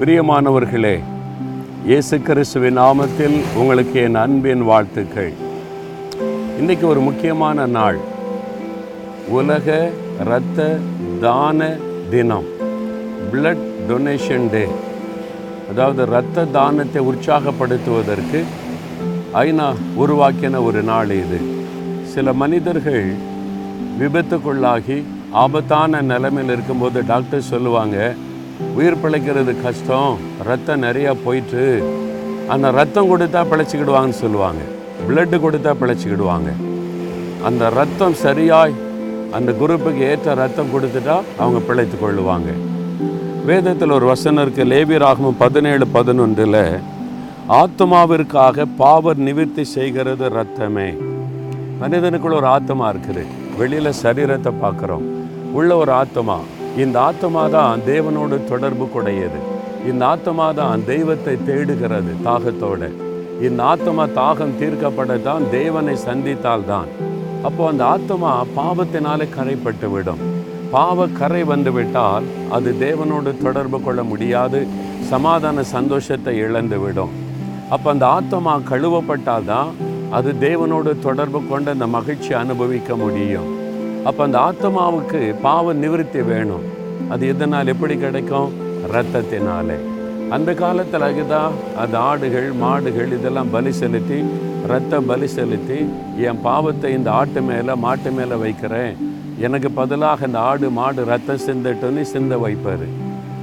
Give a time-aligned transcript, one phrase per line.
[0.00, 1.00] பிரியமானவர்களே
[1.86, 5.32] இயேசு கிறிஸ்துவின் நாமத்தில் உங்களுக்கு என் அன்பின் வாழ்த்துக்கள்.
[6.58, 7.98] இன்றைக்கு ஒரு முக்கியமான நாள்.
[9.28, 9.90] உலக
[10.20, 10.78] இரத்த
[11.20, 11.76] தான
[12.10, 12.44] தினம்.
[13.32, 14.66] பிளட் டொனேஷன் டே
[15.70, 18.44] அதாவது இரத்த தானத்தை உற்சாகப்படுத்துவதற்கு
[19.34, 21.40] ஐநா உருவாக்கின ஒரு நாள் இது.
[22.04, 23.14] சில மனிதர்கள்
[24.00, 25.02] விபத்துக்குள்ளாகி
[25.32, 28.14] ஆபத்தான நிலைமையில் இருக்கும்போது டாக்டர் சொல்லுவாங்க
[28.78, 30.18] உயிர் பிழைக்கிறது கஷ்டம்.
[30.48, 31.62] ரத்தம் நிறையா போயிட்டு
[32.54, 34.62] அந்த ரத்தம் கொடுத்தா பிழைச்சிக்கிடுவாங்கன்னு சொல்லுவாங்க.
[35.08, 36.50] பிளட்டு கொடுத்தா பிழைச்சிக்கிடுவாங்க.
[37.48, 38.74] அந்த ரத்தம் சரியாய்
[39.36, 42.50] அந்த குரூப்புக்கு ஏற்ற ரத்தம் கொடுத்துட்டா அவங்க பிழைத்து கொள்ளுவாங்க.
[43.48, 46.62] வேதத்தில் ஒரு வசனம் இருக்கு லேபியராகமும் பதினேழு பதினொன்றில்
[47.60, 50.88] ஆத்மாவிற்காக பாவர் நிவிர்த்தி செய்கிறது ரத்தமே
[51.80, 53.24] மனிதனுக்குள்ள ஒரு ஆத்மா இருக்குது.
[53.58, 55.06] வெளியில் சரீரத்தை பார்க்குறோம்.
[55.58, 56.36] உள்ள ஒரு ஆத்மா
[56.82, 59.38] இந்த ஆத்மா தான் தேவனோடு தொடர்பு கொடையது.
[59.90, 62.80] இந்த ஆத்மா தான் தெய்வத்தை தேடுகிறது தாகத்தோட.
[63.46, 66.88] இந்த ஆத்மா தாகம் தீர்க்கப்பட தான் தேவனை சந்தித்தால் தான்
[67.48, 70.22] அப்போ அந்த ஆத்மா பாவத்தினாலே கரைப்பட்டு விடும்
[70.74, 74.60] பாவ கரை வந்து விட்டால் அது தேவனோடு தொடர்பு கொள்ள முடியாது
[75.10, 77.14] சமாதான சந்தோஷத்தை இழந்து விடும்
[77.74, 79.70] அப்போ அந்த ஆத்மா கழுவப்பட்டால் தான்
[80.18, 83.48] அது தேவனோடு தொடர்பு கொண்டு அந்த மகிழ்ச்சி அனுபவிக்க முடியும்.
[84.08, 86.66] அப்போ அந்த ஆத்மாவுக்கு பாவ நிவிருத்தி வேணும்.
[87.12, 88.52] அது எதனால் எப்படி கிடைக்கும்?
[88.94, 89.76] ரத்தத்தினாலே
[90.36, 94.18] அந்த காலத்தில் அதுதான் அது ஆடுகள் மாடுகள் இதெல்லாம் பலி செலுத்தி
[94.72, 95.78] ரத்த பலி செலுத்தி
[96.28, 98.94] என் பாவத்தை இந்த ஆட்டு மேலே மாட்டு மேலே வைக்கிறேன்.
[99.46, 102.86] எனக்கு பதிலாக அந்த ஆடு மாடு ரத்தம் சிந்தட்டுன்னு சிந்த வைப்பார்.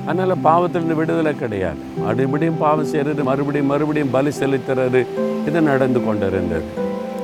[0.08, 1.82] அதனால் பாவத்திலிருந்து விடுதலை கிடையாது.
[2.06, 5.04] மறுபடியும் பாவம் செய்கிறது மறுபடியும் மறுபடியும் பலி செலுத்துறது
[5.50, 6.68] இது நடந்து கொண்டிருந்தது.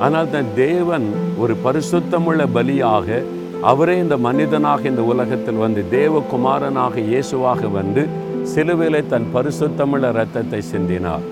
[0.04, 1.06] ஆனால் தான் தேவன்
[1.42, 3.22] ஒரு பரிசுத்தமுள்ள பலியாக
[3.70, 8.04] அவரே இந்த மனிதனாக இந்த உலகத்தில் வந்து தேவகுமாரனாக இயேசுவாக வந்து
[8.52, 11.24] சிலுவையிலே தன் பரிசுத்தமுள்ள இரத்தத்தை சிந்தினார்.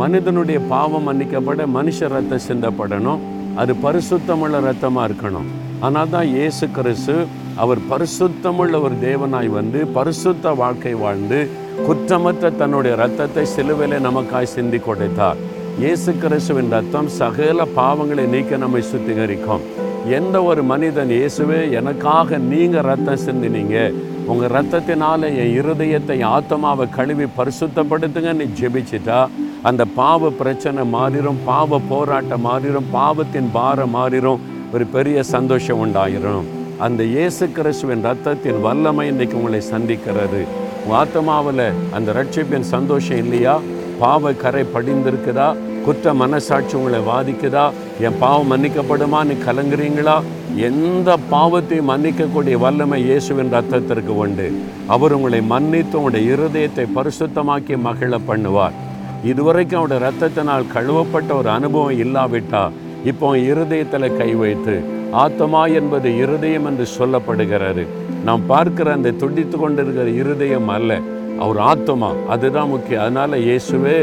[0.00, 3.22] மனிதனுடைய பாவம் மன்னிக்கப்பட மனுஷ ரத்தம் சிந்தப்படணும்.
[3.60, 5.48] அது பரிசுத்தமுள்ள ரத்தமாக இருக்கணும்.
[5.86, 7.16] ஆனால் தான் இயேசு கிறிஸ்து
[7.62, 11.38] அவர் பரிசுத்தமுள்ள ஒரு தேவனாய் வந்து பரிசுத்த வாழ்க்கை வாழ்ந்து
[11.86, 15.40] குற்றமற்ற தன்னுடைய ரத்தத்தை சிலுவையிலே நமக்காய் சிந்தி கொடுத்தார்.
[15.80, 19.64] இயேசு கிறிஸ்துவின் ரத்தம் சகல பாவங்களை நீக்க நம்மை சுத்திகரிக்கும்.
[20.18, 23.76] எந்த ஒரு மனிதன் இயேசுவே எனக்காக நீங்கள் ரத்தம் சிந்தினீங்க.
[24.30, 29.20] உங்கள் ரத்தத்தினால என் இருதயத்தை ஆத்மாவை கழுவி பரிசுத்தப்படுத்துங்க நீ ஜெபிச்சிட்டா.
[29.70, 34.42] அந்த பாவ பிரச்சனை மாறிடும் பாவ போராட்டம் மாறிடும் பாவத்தின் பாரம் மாறிடும்
[34.74, 36.44] ஒரு பெரிய சந்தோஷம் உண்டாயிரும்.
[36.86, 40.42] அந்த இயேசு கிறிஸ்துவின் ரத்தத்தின் வல்லமை இன்னைக்கு உங்களை சந்திக்கிறது.
[40.82, 41.66] உங்கள் ஆத்மாவில்
[41.98, 43.56] அந்த ரட்சிப்பின் சந்தோஷம் இல்லையா?
[43.98, 45.48] பாவ கரை படிந்திருக்குதா?
[45.84, 47.64] குற்ற மனசாட்சி உங்களை வாதிக்குதா?
[48.06, 50.16] என் பாவம் மன்னிக்கப்படுமான்னு கலங்குறீங்களா?
[50.68, 54.48] எந்த பாவத்தையும் மன்னிக்கக்கூடிய வல்லமை இயேசுவின் ரத்தத்திற்கு உண்டு.
[54.86, 58.76] அவர் உங்களை மன்னித்து உங்களுடைய இருதயத்தை பரிசுத்தமாக்கி மகிழ பண்ணுவார்.
[59.24, 62.64] இதுவரைக்கும் அவருடைய ரத்தத்தினால் கழுவப்பட்ட ஒரு அனுபவம் இல்லாவிட்டா
[63.10, 64.74] இப்போ இருதயத்தில் கை வைத்து
[65.24, 67.84] ஆத்மா என்பது இருதயம் என்று சொல்லப்படுகிறது.
[68.24, 71.00] நாம் பார்க்கிற அந்த துடித்து கொண்டிருக்கிற இருதயம் அல்ல.
[71.44, 73.02] அவர் ஆத்மா அதுதான் முக்கியம்.
[73.04, 73.98] அதனால் இயேசுவே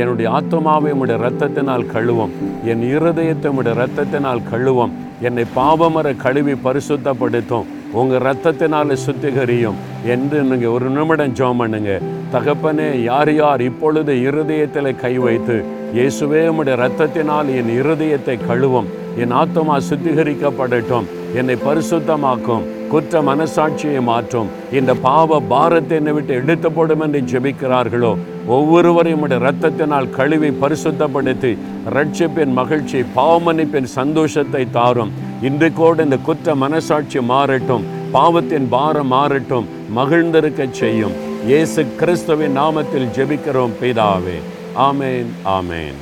[0.00, 2.32] என்னுடைய ஆத்மாவை உடைய ரத்தத்தினால் கழுவோம்.
[2.70, 4.94] என் இருதயத்தை உடைய ரத்தத்தினால் கழுவோம்.
[5.28, 7.68] என்னை பாவமர கழுவி பரிசுத்தப்படுத்தும்.
[8.00, 9.78] உங்கள் ரத்தத்தினால் சுத்திகரியும்
[10.14, 11.92] என்று நீங்கள் ஒரு நிமிடம் ஜோம் பண்ணுங்க.
[12.34, 15.56] தகப்பனே யார் யார் இப்பொழுது இருதயத்தில் கை வைத்து
[15.98, 18.90] இயேசுவே உம்முடைய ரத்தத்தினால் என் இருதயத்தை கழுவும்.
[19.22, 21.08] என் ஆத்மா சுத்திகரிக்கப்படட்டும்.
[21.34, 24.48] என்னை பரிசுத்தமாக்கும் குற்ற மனசாட்சியை மாற்றும்.
[24.72, 28.16] இந்த பாவ பாரத்தை என்னை விட்டு எடுத்து போடும் என்று ஜெபிக்கிறார்களோ?
[28.46, 31.58] ஒவ்வொருவரையும் ரத்தத்தினால் கழுவி பரிசுத்தப்படுத்தி
[31.96, 35.12] ரட்சிப்பின் மகிழ்ச்சி பாவமன்னிப்பின் சந்தோஷத்தை தாரும்.
[35.42, 41.16] இன்றைக்கோடு இந்த குற்ற மனசாட்சி மாறட்டும் பாவத்தின் பாரம் மாறட்டும் மகிழ்ந்திருக்க செய்யும்.
[41.46, 44.38] இயேசு கிறிஸ்துவின் நாமத்தில் ஜெபிக்கிறோம் பிதாவே.
[44.76, 45.98] ஆமேன் ஆமேன்.